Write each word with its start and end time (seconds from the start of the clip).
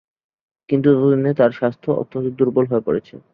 কিন্তু 0.69 0.87
ততদিনে 0.91 1.31
তার 1.33 1.51
স্বাস্থ্য 1.51 1.89
অত্যন্ত 2.01 2.27
দুর্বল 2.39 2.65
হয়ে 2.71 2.85
পড়েছে। 2.87 3.13